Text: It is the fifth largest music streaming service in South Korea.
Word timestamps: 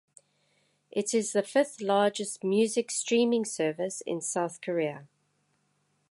It 0.89 1.13
is 1.13 1.31
the 1.33 1.43
fifth 1.43 1.79
largest 1.79 2.43
music 2.43 2.89
streaming 2.89 3.45
service 3.45 4.01
in 4.03 4.19
South 4.19 4.59
Korea. 4.59 5.07